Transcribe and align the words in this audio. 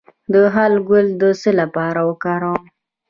د 0.33 0.35
هل 0.55 0.73
ګل 0.89 1.07
د 1.21 1.23
څه 1.41 1.49
لپاره 1.59 1.99
وکاروم؟ 2.09 2.63